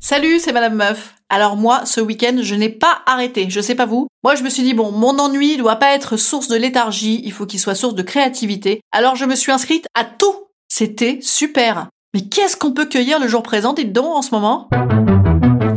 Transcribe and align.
Salut, 0.00 0.38
c'est 0.38 0.52
Madame 0.52 0.74
Meuf. 0.74 1.14
Alors 1.28 1.56
moi, 1.56 1.82
ce 1.84 2.00
week-end, 2.00 2.38
je 2.40 2.54
n'ai 2.54 2.70
pas 2.70 3.02
arrêté. 3.04 3.50
Je 3.50 3.60
sais 3.60 3.74
pas 3.74 3.84
vous. 3.84 4.08
Moi, 4.24 4.34
je 4.34 4.42
me 4.42 4.48
suis 4.48 4.62
dit 4.62 4.72
bon, 4.72 4.90
mon 4.90 5.18
ennui 5.18 5.58
doit 5.58 5.76
pas 5.76 5.94
être 5.94 6.16
source 6.16 6.48
de 6.48 6.56
léthargie. 6.56 7.20
Il 7.24 7.32
faut 7.32 7.44
qu'il 7.44 7.60
soit 7.60 7.74
source 7.74 7.94
de 7.94 8.02
créativité. 8.02 8.80
Alors 8.92 9.16
je 9.16 9.26
me 9.26 9.34
suis 9.34 9.52
inscrite 9.52 9.86
à 9.94 10.04
tout. 10.04 10.34
C'était 10.68 11.18
super. 11.20 11.88
Mais 12.14 12.22
qu'est-ce 12.22 12.56
qu'on 12.56 12.72
peut 12.72 12.86
cueillir 12.86 13.20
le 13.20 13.28
jour 13.28 13.42
présent, 13.42 13.74
dites 13.74 13.92
donc, 13.92 14.06
en 14.06 14.22
ce 14.22 14.30
moment? 14.30 14.70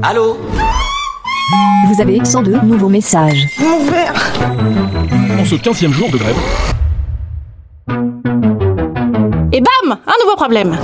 Allô? 0.02 0.38
Vous 1.88 2.02
avez 2.02 2.23
102 2.23 2.62
nouveaux 2.62 2.88
messages. 2.88 3.48
En 3.60 5.46
ce 5.46 5.55
15e 5.55 5.91
jour 5.91 6.10
de 6.10 6.18
grève, 6.18 6.38
Et 9.52 9.60
bam 9.60 9.98
Un 10.08 10.23
nouveau 10.23 10.35
problème 10.38 10.77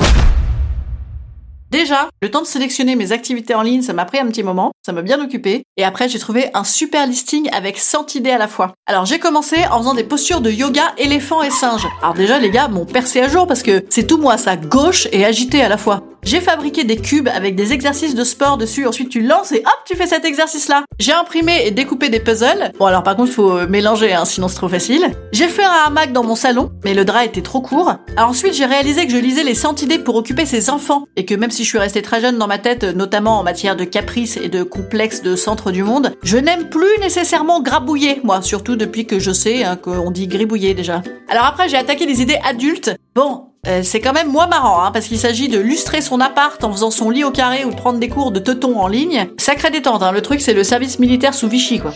Déjà, 1.77 2.09
le 2.23 2.31
temps 2.31 2.41
de 2.41 2.48
sélectionner 2.48 2.96
mes 2.96 3.12
activités 3.12 3.54
en 3.54 3.62
ligne, 3.62 3.84
ça 3.84 3.93
m'a 3.93 4.05
pris 4.05 4.18
un 4.18 4.26
petit 4.26 4.41
moment, 4.41 4.71
ça 4.84 4.93
m'a 4.93 5.04
bien 5.04 5.24
occupé, 5.24 5.62
et 5.77 5.84
après 5.84 6.10
j'ai 6.10 6.18
trouvé 6.18 6.49
un 6.55 6.63
super 6.63 7.05
listing 7.05 7.51
avec 7.51 7.77
100 7.77 8.15
idées 8.15 8.32
à 8.32 8.40
la 8.40 8.48
fois. 8.48 8.74
Alors 8.88 9.05
j'ai 9.05 9.20
commencé 9.20 9.57
en 9.70 9.77
faisant 9.77 9.93
des 9.93 10.04
postures 10.04 10.41
de 10.41 10.49
yoga 10.49 10.96
éléphant 10.98 11.43
et 11.43 11.51
singe. 11.51 11.85
Alors 12.01 12.16
déjà 12.16 12.40
les 12.40 12.49
gars 12.49 12.68
m'ont 12.68 12.85
percé 12.85 13.21
à 13.21 13.27
jour 13.27 13.46
parce 13.46 13.62
que 13.62 13.85
c'est 13.91 14.07
tout 14.07 14.18
moi 14.18 14.40
ça, 14.40 14.57
gauche 14.57 15.07
et 15.12 15.24
agité 15.24 15.62
à 15.62 15.70
la 15.70 15.77
fois. 15.77 16.01
J'ai 16.27 16.41
fabriqué 16.41 16.83
des 16.83 16.97
cubes 16.97 17.29
avec 17.29 17.55
des 17.55 17.71
exercices 17.71 18.13
de 18.13 18.25
sport 18.25 18.57
dessus, 18.57 18.85
ensuite 18.85 19.07
tu 19.07 19.21
lances 19.21 19.53
et 19.53 19.59
hop, 19.59 19.79
tu 19.85 19.95
fais 19.95 20.07
cet 20.07 20.25
exercice-là. 20.25 20.83
J'ai 20.99 21.13
imprimé 21.13 21.65
et 21.65 21.71
découpé 21.71 22.09
des 22.09 22.20
puzzles. 22.20 22.73
Bon 22.77 22.85
alors 22.87 23.01
par 23.01 23.15
contre, 23.15 23.31
faut 23.31 23.59
euh, 23.59 23.65
mélanger, 23.65 24.11
hein, 24.11 24.25
sinon 24.25 24.49
c'est 24.49 24.57
trop 24.57 24.67
facile. 24.67 25.09
J'ai 25.31 25.48
fait 25.48 25.63
un 25.63 25.85
hamac 25.85 26.11
dans 26.11 26.25
mon 26.25 26.35
salon, 26.35 26.70
mais 26.83 26.93
le 26.93 27.05
drap 27.05 27.23
était 27.23 27.41
trop 27.41 27.61
court. 27.61 27.93
Ensuite, 28.17 28.53
j'ai 28.55 28.65
réalisé 28.65 29.05
que 29.05 29.13
je 29.13 29.17
lisais 29.17 29.45
les 29.45 29.55
100 29.55 29.83
idées 29.83 29.99
pour 29.99 30.17
occuper 30.17 30.45
ses 30.45 30.70
enfants, 30.70 31.05
et 31.15 31.23
que 31.23 31.33
même 31.33 31.49
si 31.49 31.63
je 31.63 31.70
suis 31.70 31.77
restée 31.77 32.01
très 32.01 32.20
jeune 32.20 32.37
dans 32.37 32.48
ma 32.48 32.57
tête, 32.57 32.83
notamment 32.83 33.39
en 33.39 33.43
matière 33.43 33.77
de 33.77 33.85
caprice 33.85 34.35
et 34.35 34.49
de 34.49 34.63
complexe 34.63 35.21
de 35.21 35.37
centre 35.37 35.71
du 35.71 35.83
monde, 35.83 36.11
je 36.23 36.37
n'aime 36.37 36.67
plus 36.67 36.99
nécessairement 36.99 37.61
grabouiller, 37.61 38.20
moi, 38.25 38.41
surtout 38.41 38.75
depuis 38.75 39.05
que 39.05 39.17
je 39.17 39.31
sais 39.31 39.63
hein, 39.63 39.77
qu'on 39.77 40.11
dit 40.11 40.27
gribouiller 40.27 40.73
déjà. 40.73 41.03
Alors 41.29 41.45
après, 41.45 41.70
j'ai 41.70 41.77
attaqué 41.77 42.05
les 42.05 42.21
idées 42.21 42.39
adultes. 42.43 42.93
Bon, 43.15 43.46
euh, 43.68 43.82
c'est 43.84 43.99
quand 43.99 44.13
même 44.13 44.32
moins 44.32 44.48
marrant, 44.48 44.84
hein, 44.84 44.91
parce 44.91 45.07
qu'il 45.07 45.18
s'agit 45.18 45.49
de 45.49 45.60
lustrer 45.60 46.01
son 46.01 46.20
appart 46.20 46.63
en 46.63 46.71
faisant 46.71 46.91
son 46.91 47.10
lit 47.10 47.23
au 47.23 47.32
carré 47.32 47.65
ou 47.65 47.71
prendre 47.71 47.99
des 47.99 48.10
cours 48.10 48.32
de 48.32 48.40
teuton 48.40 48.79
en 48.79 48.87
ligne. 48.87 49.29
Sacré 49.37 49.70
détente, 49.70 50.04
hein, 50.04 50.12
le 50.12 50.21
truc 50.21 50.41
c'est 50.41 50.54
le 50.54 50.63
service 50.63 50.99
militaire 50.99 51.34
sous 51.34 51.48
Vichy, 51.48 51.79
quoi. 51.79 51.91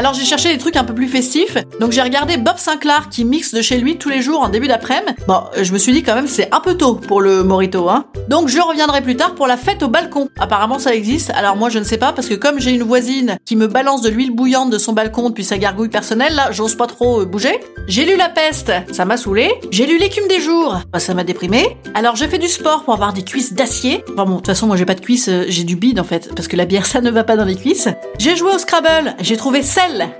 Alors 0.00 0.14
j'ai 0.14 0.24
cherché 0.24 0.50
des 0.50 0.56
trucs 0.56 0.76
un 0.76 0.84
peu 0.84 0.94
plus 0.94 1.08
festifs, 1.08 1.58
donc 1.78 1.92
j'ai 1.92 2.00
regardé 2.00 2.38
Bob 2.38 2.56
Sinclair 2.56 3.10
qui 3.10 3.26
mixe 3.26 3.52
de 3.52 3.60
chez 3.60 3.76
lui 3.76 3.98
tous 3.98 4.08
les 4.08 4.22
jours 4.22 4.40
en 4.40 4.48
début 4.48 4.66
d'après-midi. 4.66 5.12
Bon, 5.28 5.42
euh, 5.58 5.62
je 5.62 5.74
me 5.74 5.78
suis 5.78 5.92
dit 5.92 6.02
quand 6.02 6.14
même 6.14 6.26
c'est 6.26 6.48
un 6.54 6.60
peu 6.60 6.74
tôt 6.74 6.94
pour 6.94 7.20
le 7.20 7.42
morito, 7.42 7.86
hein. 7.90 8.06
Donc 8.26 8.48
je 8.48 8.58
reviendrai 8.60 9.02
plus 9.02 9.14
tard 9.14 9.34
pour 9.34 9.46
la 9.46 9.58
fête 9.58 9.82
au 9.82 9.88
balcon. 9.88 10.30
Apparemment 10.38 10.78
ça 10.78 10.94
existe, 10.94 11.28
alors 11.34 11.54
moi 11.54 11.68
je 11.68 11.78
ne 11.78 11.84
sais 11.84 11.98
pas 11.98 12.14
parce 12.14 12.28
que 12.28 12.34
comme 12.34 12.60
j'ai 12.60 12.70
une 12.70 12.82
voisine 12.82 13.36
qui 13.44 13.56
me 13.56 13.66
balance 13.66 14.00
de 14.00 14.08
l'huile 14.08 14.34
bouillante 14.34 14.70
de 14.70 14.78
son 14.78 14.94
balcon 14.94 15.28
depuis 15.28 15.44
sa 15.44 15.58
gargouille 15.58 15.90
personnelle, 15.90 16.34
là 16.34 16.48
j'ose 16.50 16.76
pas 16.76 16.86
trop 16.86 17.20
euh, 17.20 17.26
bouger. 17.26 17.60
J'ai 17.86 18.06
lu 18.06 18.16
La 18.16 18.30
Peste, 18.30 18.72
ça 18.92 19.04
m'a 19.04 19.18
saoulé. 19.18 19.50
J'ai 19.70 19.84
lu 19.84 19.98
L'écume 19.98 20.28
des 20.28 20.40
jours, 20.40 20.80
bah, 20.90 20.98
ça 20.98 21.12
m'a 21.12 21.24
déprimé. 21.24 21.76
Alors 21.92 22.16
j'ai 22.16 22.26
fait 22.26 22.38
du 22.38 22.48
sport 22.48 22.84
pour 22.84 22.94
avoir 22.94 23.12
des 23.12 23.22
cuisses 23.22 23.52
d'acier. 23.52 24.02
Enfin 24.14 24.24
bon, 24.24 24.30
de 24.30 24.36
toute 24.36 24.46
façon 24.46 24.66
moi 24.66 24.76
j'ai 24.76 24.86
pas 24.86 24.94
de 24.94 25.02
cuisses, 25.02 25.28
euh, 25.28 25.44
j'ai 25.48 25.64
du 25.64 25.76
bide 25.76 26.00
en 26.00 26.04
fait, 26.04 26.34
parce 26.34 26.48
que 26.48 26.56
la 26.56 26.64
bière 26.64 26.86
ça 26.86 27.02
ne 27.02 27.10
va 27.10 27.22
pas 27.22 27.36
dans 27.36 27.44
les 27.44 27.56
cuisses. 27.56 27.90
J'ai 28.18 28.34
joué 28.34 28.54
au 28.54 28.58
Scrabble, 28.58 29.14
j'ai 29.20 29.36
trouvé 29.36 29.62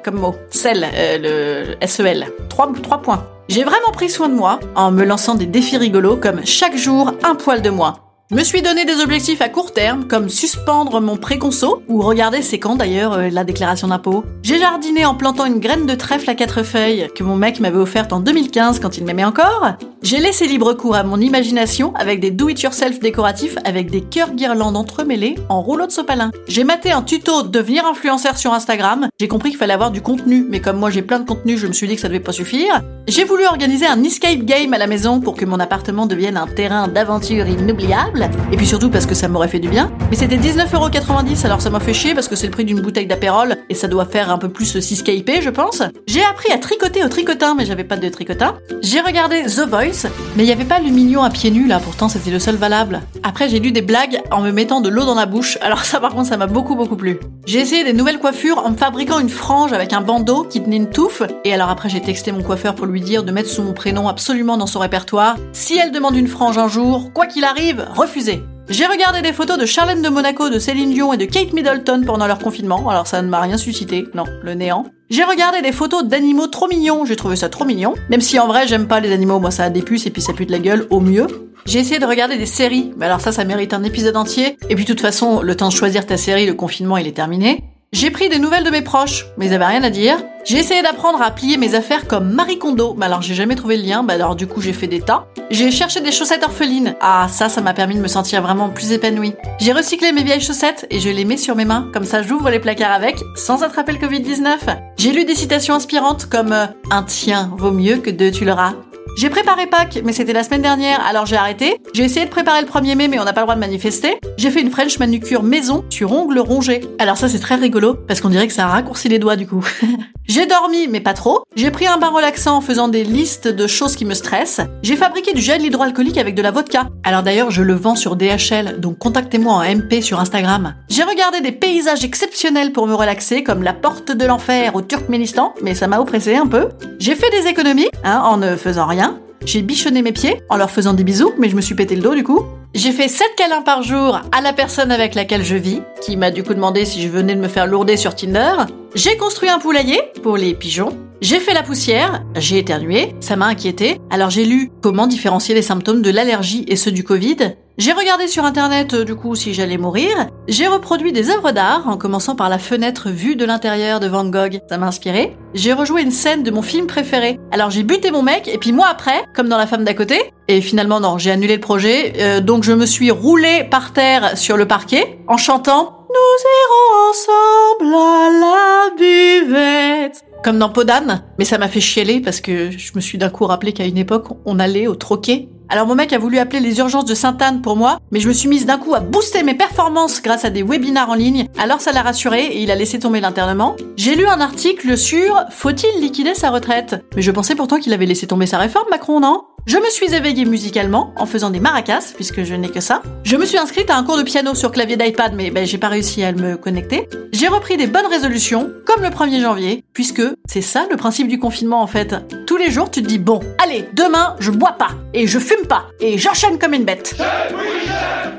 comme 0.04 0.16
mot. 0.16 0.34
Sel, 0.50 0.86
euh, 0.94 1.76
le 1.80 1.86
SEL. 1.86 2.26
Trois, 2.48 2.70
trois 2.82 3.02
points. 3.02 3.26
J'ai 3.48 3.64
vraiment 3.64 3.90
pris 3.92 4.08
soin 4.08 4.28
de 4.28 4.34
moi 4.34 4.60
en 4.74 4.90
me 4.90 5.04
lançant 5.04 5.34
des 5.34 5.46
défis 5.46 5.76
rigolos 5.76 6.16
comme 6.16 6.44
chaque 6.44 6.76
jour 6.76 7.12
un 7.24 7.34
poil 7.34 7.62
de 7.62 7.70
moi. 7.70 8.10
Je 8.30 8.36
me 8.36 8.44
suis 8.44 8.62
donné 8.62 8.84
des 8.84 9.00
objectifs 9.00 9.42
à 9.42 9.48
court 9.48 9.72
terme, 9.72 10.06
comme 10.06 10.28
suspendre 10.28 11.00
mon 11.00 11.16
préconso, 11.16 11.82
ou 11.88 12.00
regarder 12.00 12.42
c'est 12.42 12.60
quand 12.60 12.76
d'ailleurs 12.76 13.14
euh, 13.14 13.28
la 13.28 13.42
déclaration 13.42 13.88
d'impôt. 13.88 14.24
J'ai 14.44 14.60
jardiné 14.60 15.04
en 15.04 15.16
plantant 15.16 15.46
une 15.46 15.58
graine 15.58 15.84
de 15.84 15.96
trèfle 15.96 16.30
à 16.30 16.36
quatre 16.36 16.62
feuilles 16.62 17.08
que 17.16 17.24
mon 17.24 17.34
mec 17.34 17.58
m'avait 17.58 17.76
offerte 17.76 18.12
en 18.12 18.20
2015 18.20 18.78
quand 18.78 18.98
il 18.98 19.04
m'aimait 19.04 19.24
encore. 19.24 19.72
J'ai 20.02 20.18
laissé 20.18 20.46
libre 20.46 20.72
cours 20.72 20.94
à 20.94 21.02
mon 21.02 21.20
imagination 21.20 21.94
avec 21.94 22.20
des 22.20 22.30
do-it-yourself 22.30 23.00
décoratifs 23.00 23.56
avec 23.66 23.90
des 23.90 24.00
cœurs 24.00 24.32
guirlandes 24.32 24.78
entremêlés 24.78 25.34
en 25.50 25.60
rouleau 25.60 25.86
de 25.86 25.92
sopalin. 25.92 26.30
J'ai 26.48 26.64
maté 26.64 26.90
un 26.90 27.02
tuto 27.02 27.42
devenir 27.42 27.84
influenceur 27.84 28.38
sur 28.38 28.54
Instagram. 28.54 29.08
J'ai 29.20 29.28
compris 29.28 29.50
qu'il 29.50 29.58
fallait 29.58 29.74
avoir 29.74 29.90
du 29.90 30.00
contenu, 30.00 30.46
mais 30.48 30.60
comme 30.60 30.78
moi 30.78 30.88
j'ai 30.88 31.02
plein 31.02 31.20
de 31.20 31.28
contenu, 31.28 31.58
je 31.58 31.66
me 31.66 31.74
suis 31.74 31.86
dit 31.86 31.96
que 31.96 32.00
ça 32.00 32.08
devait 32.08 32.18
pas 32.18 32.32
suffire. 32.32 32.80
J'ai 33.08 33.24
voulu 33.24 33.44
organiser 33.44 33.86
un 33.86 34.02
escape 34.02 34.38
game 34.44 34.72
à 34.72 34.78
la 34.78 34.86
maison 34.86 35.20
pour 35.20 35.36
que 35.36 35.44
mon 35.44 35.60
appartement 35.60 36.06
devienne 36.06 36.38
un 36.38 36.46
terrain 36.46 36.88
d'aventure 36.88 37.46
inoubliable. 37.46 38.30
Et 38.52 38.56
puis 38.56 38.66
surtout 38.66 38.88
parce 38.88 39.04
que 39.04 39.14
ça 39.14 39.28
m'aurait 39.28 39.48
fait 39.48 39.58
du 39.58 39.68
bien. 39.68 39.92
Mais 40.10 40.16
c'était 40.16 40.38
19,90€ 40.38 41.44
alors 41.44 41.60
ça 41.60 41.68
m'a 41.68 41.80
fait 41.80 41.94
chier 41.94 42.14
parce 42.14 42.28
que 42.28 42.36
c'est 42.36 42.46
le 42.46 42.52
prix 42.52 42.64
d'une 42.64 42.80
bouteille 42.80 43.06
d'apérole 43.06 43.56
et 43.68 43.74
ça 43.74 43.86
doit 43.86 44.06
faire 44.06 44.30
un 44.30 44.38
peu 44.38 44.48
plus 44.48 44.76
6KP 44.76 45.42
je 45.42 45.50
pense. 45.50 45.82
J'ai 46.06 46.24
appris 46.24 46.50
à 46.52 46.58
tricoter 46.58 47.04
au 47.04 47.08
tricotin 47.08 47.54
mais 47.54 47.66
j'avais 47.66 47.84
pas 47.84 47.98
de 47.98 48.08
tricotin. 48.08 48.56
J'ai 48.80 49.00
regardé 49.00 49.42
The 49.42 49.68
Voice 49.68 49.89
mais 50.36 50.44
il 50.44 50.48
y 50.48 50.52
avait 50.52 50.64
pas 50.64 50.78
le 50.78 50.90
mignon 50.90 51.22
à 51.22 51.30
pieds 51.30 51.50
nus 51.50 51.66
là 51.66 51.80
pourtant 51.80 52.08
c'était 52.08 52.30
le 52.30 52.38
seul 52.38 52.56
valable. 52.56 53.00
Après 53.22 53.48
j'ai 53.48 53.58
lu 53.58 53.72
des 53.72 53.82
blagues 53.82 54.20
en 54.30 54.40
me 54.40 54.52
mettant 54.52 54.80
de 54.80 54.88
l'eau 54.88 55.04
dans 55.04 55.14
la 55.14 55.26
bouche 55.26 55.58
alors 55.60 55.84
ça 55.84 56.00
par 56.00 56.14
contre 56.14 56.28
ça 56.28 56.36
m'a 56.36 56.46
beaucoup 56.46 56.76
beaucoup 56.76 56.96
plu. 56.96 57.18
J'ai 57.46 57.60
essayé 57.60 57.84
des 57.84 57.92
nouvelles 57.92 58.18
coiffures 58.18 58.58
en 58.58 58.70
me 58.70 58.76
fabriquant 58.76 59.18
une 59.18 59.28
frange 59.28 59.72
avec 59.72 59.92
un 59.92 60.00
bandeau 60.00 60.44
qui 60.44 60.62
tenait 60.62 60.76
une 60.76 60.90
touffe 60.90 61.22
et 61.44 61.52
alors 61.52 61.70
après 61.70 61.88
j'ai 61.88 62.00
texté 62.00 62.32
mon 62.32 62.42
coiffeur 62.42 62.74
pour 62.74 62.86
lui 62.86 63.00
dire 63.00 63.24
de 63.24 63.32
mettre 63.32 63.48
sous 63.48 63.62
mon 63.62 63.72
prénom 63.72 64.08
absolument 64.08 64.56
dans 64.56 64.66
son 64.66 64.78
répertoire. 64.78 65.36
Si 65.52 65.78
elle 65.78 65.92
demande 65.92 66.16
une 66.16 66.28
frange 66.28 66.58
un 66.58 66.68
jour, 66.68 67.12
quoi 67.12 67.26
qu'il 67.26 67.44
arrive, 67.44 67.86
refusez. 67.94 68.42
J'ai 68.70 68.86
regardé 68.86 69.20
des 69.20 69.32
photos 69.32 69.58
de 69.58 69.66
Charlène 69.66 70.00
de 70.00 70.08
Monaco, 70.08 70.48
de 70.48 70.60
Céline 70.60 70.92
Dion 70.92 71.12
et 71.12 71.16
de 71.16 71.24
Kate 71.24 71.52
Middleton 71.52 72.04
pendant 72.06 72.28
leur 72.28 72.38
confinement, 72.38 72.88
alors 72.88 73.08
ça 73.08 73.20
ne 73.20 73.28
m'a 73.28 73.40
rien 73.40 73.56
suscité, 73.56 74.06
non, 74.14 74.22
le 74.44 74.54
néant. 74.54 74.86
J'ai 75.10 75.24
regardé 75.24 75.60
des 75.60 75.72
photos 75.72 76.04
d'animaux 76.04 76.46
trop 76.46 76.68
mignons, 76.68 77.04
j'ai 77.04 77.16
trouvé 77.16 77.34
ça 77.34 77.48
trop 77.48 77.64
mignon, 77.64 77.94
même 78.10 78.20
si 78.20 78.38
en 78.38 78.46
vrai 78.46 78.68
j'aime 78.68 78.86
pas 78.86 79.00
les 79.00 79.10
animaux, 79.10 79.40
moi 79.40 79.50
ça 79.50 79.64
a 79.64 79.70
des 79.70 79.82
puces 79.82 80.06
et 80.06 80.10
puis 80.10 80.22
ça 80.22 80.34
pue 80.34 80.46
de 80.46 80.52
la 80.52 80.60
gueule 80.60 80.86
au 80.90 81.00
mieux. 81.00 81.26
J'ai 81.66 81.80
essayé 81.80 81.98
de 81.98 82.06
regarder 82.06 82.38
des 82.38 82.46
séries, 82.46 82.92
mais 82.96 83.06
alors 83.06 83.20
ça 83.20 83.32
ça 83.32 83.44
mérite 83.44 83.74
un 83.74 83.82
épisode 83.82 84.16
entier, 84.16 84.56
et 84.68 84.76
puis 84.76 84.84
de 84.84 84.88
toute 84.88 85.00
façon 85.00 85.42
le 85.42 85.56
temps 85.56 85.68
de 85.68 85.74
choisir 85.74 86.06
ta 86.06 86.16
série, 86.16 86.46
le 86.46 86.54
confinement 86.54 86.96
il 86.96 87.08
est 87.08 87.16
terminé. 87.16 87.64
J'ai 87.92 88.12
pris 88.12 88.28
des 88.28 88.38
nouvelles 88.38 88.62
de 88.62 88.70
mes 88.70 88.82
proches, 88.82 89.26
mais 89.36 89.46
ils 89.46 89.52
avaient 89.52 89.66
rien 89.66 89.82
à 89.82 89.90
dire. 89.90 90.16
J'ai 90.44 90.58
essayé 90.58 90.80
d'apprendre 90.80 91.20
à 91.20 91.32
plier 91.32 91.56
mes 91.56 91.74
affaires 91.74 92.06
comme 92.06 92.30
Marie 92.30 92.56
Kondo, 92.56 92.94
mais 92.96 93.06
alors 93.06 93.20
j'ai 93.20 93.34
jamais 93.34 93.56
trouvé 93.56 93.76
le 93.76 93.82
lien, 93.82 94.04
bah 94.04 94.14
alors 94.14 94.36
du 94.36 94.46
coup 94.46 94.60
j'ai 94.60 94.72
fait 94.72 94.86
des 94.86 95.00
tas. 95.00 95.26
J'ai 95.50 95.72
cherché 95.72 96.00
des 96.00 96.12
chaussettes 96.12 96.44
orphelines. 96.44 96.94
Ah 97.00 97.26
ça, 97.28 97.48
ça 97.48 97.60
m'a 97.60 97.74
permis 97.74 97.96
de 97.96 98.00
me 98.00 98.06
sentir 98.06 98.42
vraiment 98.42 98.68
plus 98.68 98.92
épanouie. 98.92 99.34
J'ai 99.58 99.72
recyclé 99.72 100.12
mes 100.12 100.22
vieilles 100.22 100.40
chaussettes 100.40 100.86
et 100.90 101.00
je 101.00 101.08
les 101.08 101.24
mets 101.24 101.36
sur 101.36 101.56
mes 101.56 101.64
mains, 101.64 101.90
comme 101.92 102.04
ça 102.04 102.22
j'ouvre 102.22 102.48
les 102.48 102.60
placards 102.60 102.92
avec, 102.92 103.16
sans 103.34 103.64
attraper 103.64 103.90
le 103.90 103.98
Covid-19. 103.98 104.58
J'ai 104.96 105.10
lu 105.10 105.24
des 105.24 105.34
citations 105.34 105.74
inspirantes 105.74 106.26
comme 106.26 106.52
euh, 106.52 106.66
Un 106.92 107.02
tien 107.02 107.50
vaut 107.56 107.72
mieux 107.72 107.96
que 107.96 108.10
deux 108.10 108.30
tu 108.30 108.44
l'auras. 108.44 108.74
J'ai 109.20 109.28
préparé 109.28 109.66
Pâques, 109.66 110.00
mais 110.02 110.14
c'était 110.14 110.32
la 110.32 110.42
semaine 110.42 110.62
dernière, 110.62 110.98
alors 111.04 111.26
j'ai 111.26 111.36
arrêté. 111.36 111.76
J'ai 111.92 112.04
essayé 112.04 112.24
de 112.24 112.30
préparer 112.30 112.62
le 112.62 112.66
1er 112.66 112.96
mai, 112.96 113.06
mais 113.06 113.18
on 113.18 113.24
n'a 113.24 113.34
pas 113.34 113.42
le 113.42 113.44
droit 113.44 113.54
de 113.54 113.60
manifester. 113.60 114.18
J'ai 114.38 114.50
fait 114.50 114.62
une 114.62 114.70
French 114.70 114.98
manucure 114.98 115.42
maison 115.42 115.84
sur 115.90 116.10
ongles 116.12 116.38
rongés. 116.38 116.80
Alors 116.98 117.18
ça, 117.18 117.28
c'est 117.28 117.38
très 117.38 117.56
rigolo, 117.56 117.92
parce 117.92 118.22
qu'on 118.22 118.30
dirait 118.30 118.46
que 118.46 118.54
ça 118.54 118.64
a 118.64 118.68
raccourci 118.68 119.10
les 119.10 119.18
doigts 119.18 119.36
du 119.36 119.46
coup. 119.46 119.62
j'ai 120.30 120.46
dormi, 120.46 120.86
mais 120.86 121.00
pas 121.00 121.12
trop. 121.12 121.42
J'ai 121.56 121.72
pris 121.72 121.88
un 121.88 121.98
bain 121.98 122.10
relaxant 122.10 122.58
en 122.58 122.60
faisant 122.60 122.86
des 122.86 123.02
listes 123.02 123.48
de 123.48 123.66
choses 123.66 123.96
qui 123.96 124.04
me 124.04 124.14
stressent. 124.14 124.60
J'ai 124.80 124.94
fabriqué 124.94 125.32
du 125.32 125.40
gel 125.40 125.60
hydroalcoolique 125.60 126.18
avec 126.18 126.36
de 126.36 126.42
la 126.42 126.52
vodka. 126.52 126.88
Alors 127.02 127.24
d'ailleurs, 127.24 127.50
je 127.50 127.64
le 127.64 127.74
vends 127.74 127.96
sur 127.96 128.14
DHL, 128.14 128.78
donc 128.78 128.96
contactez-moi 128.98 129.52
en 129.52 129.62
MP 129.64 130.00
sur 130.00 130.20
Instagram. 130.20 130.76
J'ai 130.88 131.02
regardé 131.02 131.40
des 131.40 131.50
paysages 131.50 132.04
exceptionnels 132.04 132.70
pour 132.70 132.86
me 132.86 132.94
relaxer, 132.94 133.42
comme 133.42 133.64
la 133.64 133.72
porte 133.72 134.12
de 134.12 134.24
l'enfer 134.24 134.76
au 134.76 134.82
Turkménistan, 134.82 135.52
mais 135.62 135.74
ça 135.74 135.88
m'a 135.88 135.98
oppressé 135.98 136.36
un 136.36 136.46
peu. 136.46 136.68
J'ai 137.00 137.16
fait 137.16 137.30
des 137.30 137.48
économies, 137.48 137.90
hein, 138.04 138.22
en 138.24 138.36
ne 138.36 138.54
faisant 138.54 138.86
rien. 138.86 139.18
J'ai 139.44 139.62
bichonné 139.62 140.00
mes 140.00 140.12
pieds 140.12 140.40
en 140.48 140.56
leur 140.56 140.70
faisant 140.70 140.92
des 140.92 141.02
bisous, 141.02 141.32
mais 141.38 141.48
je 141.48 141.56
me 141.56 141.60
suis 141.60 141.74
pété 141.74 141.96
le 141.96 142.02
dos 142.02 142.14
du 142.14 142.22
coup. 142.22 142.44
J'ai 142.72 142.92
fait 142.92 143.08
7 143.08 143.26
câlins 143.36 143.62
par 143.62 143.82
jour 143.82 144.20
à 144.30 144.40
la 144.40 144.52
personne 144.52 144.92
avec 144.92 145.16
laquelle 145.16 145.42
je 145.42 145.56
vis, 145.56 145.82
qui 146.00 146.16
m'a 146.16 146.30
du 146.30 146.44
coup 146.44 146.54
demandé 146.54 146.84
si 146.84 147.02
je 147.02 147.08
venais 147.08 147.34
de 147.34 147.40
me 147.40 147.48
faire 147.48 147.66
lourder 147.66 147.96
sur 147.96 148.14
Tinder. 148.14 148.52
J'ai 148.94 149.16
construit 149.16 149.48
un 149.48 149.58
poulailler 149.58 150.00
pour 150.22 150.36
les 150.36 150.54
pigeons. 150.54 150.96
J'ai 151.20 151.40
fait 151.40 151.52
la 151.52 151.64
poussière, 151.64 152.24
j'ai 152.36 152.58
éternué, 152.58 153.12
ça 153.18 153.34
m'a 153.34 153.46
inquiété. 153.46 154.00
Alors 154.08 154.30
j'ai 154.30 154.44
lu 154.44 154.70
comment 154.82 155.08
différencier 155.08 155.52
les 155.52 155.62
symptômes 155.62 156.00
de 156.00 156.10
l'allergie 156.10 156.64
et 156.68 156.76
ceux 156.76 156.92
du 156.92 157.02
Covid. 157.02 157.56
J'ai 157.80 157.94
regardé 157.94 158.28
sur 158.28 158.44
internet 158.44 158.92
euh, 158.92 159.04
du 159.06 159.14
coup 159.14 159.34
si 159.34 159.54
j'allais 159.54 159.78
mourir. 159.78 160.28
J'ai 160.48 160.66
reproduit 160.66 161.14
des 161.14 161.30
œuvres 161.30 161.50
d'art 161.50 161.88
en 161.88 161.96
commençant 161.96 162.36
par 162.36 162.50
la 162.50 162.58
fenêtre 162.58 163.08
vue 163.08 163.36
de 163.36 163.46
l'intérieur 163.46 164.00
de 164.00 164.06
Van 164.06 164.26
Gogh, 164.26 164.60
ça 164.68 164.76
m'a 164.76 164.88
inspiré. 164.88 165.34
J'ai 165.54 165.72
rejoué 165.72 166.02
une 166.02 166.10
scène 166.10 166.42
de 166.42 166.50
mon 166.50 166.60
film 166.60 166.86
préféré. 166.86 167.40
Alors 167.50 167.70
j'ai 167.70 167.82
buté 167.82 168.10
mon 168.10 168.22
mec 168.22 168.48
et 168.48 168.58
puis 168.58 168.72
moi 168.72 168.86
après, 168.90 169.24
comme 169.34 169.48
dans 169.48 169.56
la 169.56 169.66
femme 169.66 169.84
d'à 169.84 169.94
côté, 169.94 170.20
et 170.46 170.60
finalement 170.60 171.00
non, 171.00 171.16
j'ai 171.16 171.30
annulé 171.30 171.54
le 171.54 171.62
projet, 171.62 172.12
euh, 172.18 172.40
donc 172.42 172.64
je 172.64 172.72
me 172.72 172.84
suis 172.84 173.10
roulé 173.10 173.64
par 173.70 173.94
terre 173.94 174.36
sur 174.36 174.58
le 174.58 174.68
parquet 174.68 175.18
en 175.26 175.38
chantant 175.38 176.00
nous 176.10 176.38
irons 176.66 177.10
ensemble 177.10 177.94
à 177.94 178.30
la 178.40 178.96
buvette. 178.98 180.24
Comme 180.42 180.58
dans 180.58 180.70
Podane, 180.70 181.22
mais 181.38 181.44
ça 181.44 181.56
m'a 181.56 181.68
fait 181.68 181.80
chialer 181.80 182.20
parce 182.20 182.40
que 182.40 182.70
je 182.70 182.92
me 182.94 183.00
suis 183.00 183.16
d'un 183.16 183.28
coup 183.28 183.46
rappelé 183.46 183.72
qu'à 183.72 183.84
une 183.84 183.98
époque, 183.98 184.26
on 184.44 184.58
allait 184.58 184.86
au 184.86 184.96
troquet. 184.96 185.48
Alors 185.72 185.86
mon 185.86 185.94
mec 185.94 186.12
a 186.12 186.18
voulu 186.18 186.38
appeler 186.38 186.58
les 186.58 186.80
urgences 186.80 187.04
de 187.04 187.14
Sainte-Anne 187.14 187.62
pour 187.62 187.76
moi, 187.76 188.00
mais 188.10 188.18
je 188.18 188.26
me 188.26 188.32
suis 188.32 188.48
mise 188.48 188.66
d'un 188.66 188.76
coup 188.76 188.92
à 188.96 188.98
booster 188.98 189.44
mes 189.44 189.54
performances 189.54 190.20
grâce 190.20 190.44
à 190.44 190.50
des 190.50 190.64
webinars 190.64 191.10
en 191.10 191.14
ligne. 191.14 191.46
Alors 191.56 191.80
ça 191.80 191.92
l'a 191.92 192.02
rassuré 192.02 192.46
et 192.46 192.60
il 192.60 192.72
a 192.72 192.74
laissé 192.74 192.98
tomber 192.98 193.20
l'internement. 193.20 193.76
J'ai 193.96 194.16
lu 194.16 194.26
un 194.26 194.40
article 194.40 194.98
sur 194.98 195.44
faut-il 195.50 196.00
liquider 196.00 196.34
sa 196.34 196.50
retraite? 196.50 196.96
Mais 197.14 197.22
je 197.22 197.30
pensais 197.30 197.54
pourtant 197.54 197.78
qu'il 197.78 197.92
avait 197.92 198.06
laissé 198.06 198.26
tomber 198.26 198.46
sa 198.46 198.58
réforme, 198.58 198.88
Macron, 198.90 199.20
non? 199.20 199.44
Je 199.66 199.76
me 199.78 199.90
suis 199.90 200.14
éveillée 200.14 200.44
musicalement 200.44 201.12
en 201.16 201.26
faisant 201.26 201.50
des 201.50 201.60
maracas, 201.60 202.12
puisque 202.14 202.42
je 202.44 202.54
n'ai 202.54 202.70
que 202.70 202.80
ça. 202.80 203.02
Je 203.24 203.36
me 203.36 203.44
suis 203.44 203.58
inscrite 203.58 203.90
à 203.90 203.96
un 203.96 204.04
cours 204.04 204.16
de 204.16 204.22
piano 204.22 204.54
sur 204.54 204.72
clavier 204.72 204.96
d'iPad, 204.96 205.34
mais 205.34 205.50
ben, 205.50 205.66
j'ai 205.66 205.78
pas 205.78 205.88
réussi 205.88 206.22
à 206.22 206.32
me 206.32 206.56
connecter. 206.56 207.08
J'ai 207.32 207.48
repris 207.48 207.76
des 207.76 207.86
bonnes 207.86 208.06
résolutions, 208.06 208.70
comme 208.86 209.02
le 209.02 209.10
1er 209.10 209.40
janvier, 209.40 209.84
puisque 209.92 210.22
c'est 210.46 210.62
ça 210.62 210.86
le 210.90 210.96
principe 210.96 211.28
du 211.28 211.38
confinement 211.38 211.82
en 211.82 211.86
fait. 211.86 212.16
Tous 212.46 212.56
les 212.56 212.70
jours, 212.70 212.90
tu 212.90 213.02
te 213.02 213.06
dis 213.08 213.18
bon, 213.18 213.40
allez, 213.62 213.88
demain, 213.92 214.36
je 214.38 214.50
bois 214.50 214.72
pas, 214.72 214.90
et 215.14 215.26
je 215.26 215.38
fume 215.38 215.66
pas, 215.66 215.86
et 216.00 216.18
j'enchaîne 216.18 216.58
comme 216.58 216.74
une 216.74 216.84
bête. 216.84 217.16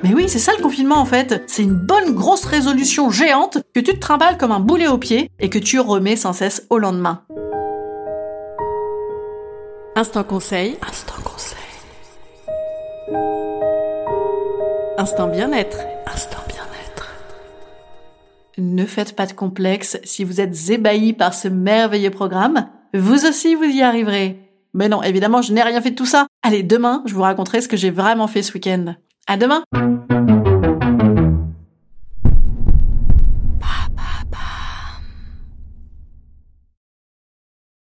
Mais 0.04 0.14
oui, 0.14 0.26
c'est 0.28 0.40
ça 0.40 0.52
le 0.58 0.64
confinement 0.64 0.98
en 0.98 1.06
fait. 1.06 1.44
C'est 1.48 1.64
une 1.64 1.76
bonne 1.76 2.14
grosse 2.14 2.46
résolution 2.46 3.12
géante 3.12 3.60
que 3.74 3.80
tu 3.80 3.94
te 3.94 4.00
trimbales 4.00 4.38
comme 4.38 4.52
un 4.52 4.60
boulet 4.60 4.88
au 4.88 4.98
pied 4.98 5.30
et 5.40 5.50
que 5.50 5.60
tu 5.60 5.80
remets 5.80 6.16
sans 6.16 6.34
cesse 6.34 6.66
au 6.70 6.80
lendemain. 6.80 7.22
Instant 10.02 10.24
conseil. 10.24 10.78
Instant 10.82 11.22
conseil. 11.24 11.60
Instant 14.98 15.28
bien-être. 15.28 15.78
Instant 16.12 16.40
bien-être. 16.48 17.14
Ne 18.58 18.84
faites 18.88 19.16
pas 19.16 19.28
de 19.28 19.34
complexe 19.34 20.00
si 20.04 20.24
vous 20.24 20.42
êtes 20.42 20.72
ébahi 20.72 21.14
par 21.14 21.36
ce 21.36 21.50
merveilleux 21.50 22.10
programme. 22.10 22.68
Vous 22.96 23.28
aussi, 23.28 23.54
vous 23.54 23.66
y 23.66 23.84
arriverez. 23.84 24.40
Mais 24.74 24.90
non, 24.90 25.04
évidemment, 25.04 25.44
je 25.44 25.54
n'ai 25.54 25.62
rien 25.62 25.82
fait 25.82 25.92
de 25.92 25.96
tout 25.96 26.08
ça. 26.08 26.26
Allez, 26.42 26.64
demain, 26.64 27.04
je 27.06 27.14
vous 27.14 27.22
raconterai 27.22 27.62
ce 27.62 27.68
que 27.68 27.78
j'ai 27.78 27.92
vraiment 27.92 28.26
fait 28.26 28.42
ce 28.42 28.54
week-end. 28.54 28.96
À 29.28 29.38
demain! 29.38 29.62